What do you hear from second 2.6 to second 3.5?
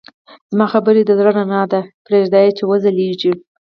وځلېږي.